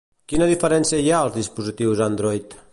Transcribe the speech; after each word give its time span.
Quina 0.31 0.47
diferència 0.51 1.03
hi 1.03 1.13
ha 1.17 1.21
als 1.27 1.37
dispositius 1.37 2.05
Android? 2.11 2.61